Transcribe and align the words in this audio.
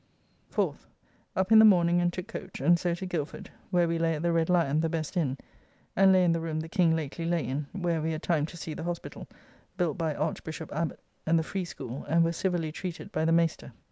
4th. 0.51 0.87
Up 1.35 1.51
in 1.51 1.59
the 1.59 1.63
morning 1.63 2.01
and 2.01 2.11
took 2.11 2.25
coach, 2.27 2.59
and 2.59 2.79
so 2.79 2.95
to 2.95 3.05
Gilford, 3.05 3.51
where 3.69 3.87
we 3.87 3.99
lay 3.99 4.15
at 4.15 4.23
the 4.23 4.31
Red 4.31 4.49
Lyon, 4.49 4.79
the 4.79 4.89
best 4.89 5.15
Inn, 5.15 5.37
and 5.95 6.11
lay 6.11 6.23
in 6.23 6.31
the 6.31 6.39
room 6.39 6.59
the 6.59 6.67
King 6.67 6.95
lately 6.95 7.23
lay 7.23 7.45
in, 7.47 7.67
where 7.71 8.01
we 8.01 8.11
had 8.13 8.23
time 8.23 8.47
to 8.47 8.57
see 8.57 8.73
the 8.73 8.81
Hospital, 8.81 9.27
built 9.77 9.99
by 9.99 10.15
Archbishop 10.15 10.73
Abbott, 10.73 11.01
and 11.27 11.37
the 11.37 11.43
free 11.43 11.65
school, 11.65 12.03
and 12.09 12.23
were 12.23 12.31
civilly 12.31 12.71
treated 12.71 13.11
by 13.11 13.25
the 13.25 13.31
Mayster. 13.31 13.73